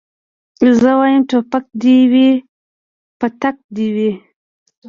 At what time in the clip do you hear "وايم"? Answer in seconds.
0.99-1.21